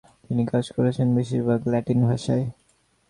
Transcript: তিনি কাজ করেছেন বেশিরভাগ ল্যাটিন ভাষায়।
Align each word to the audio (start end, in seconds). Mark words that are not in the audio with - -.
তিনি 0.23 0.43
কাজ 0.45 0.65
করেছেন 0.75 1.07
বেশিরভাগ 1.17 1.59
ল্যাটিন 1.71 1.99
ভাষায়। 2.05 2.45